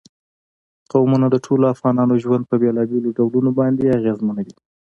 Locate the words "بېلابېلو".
2.61-3.15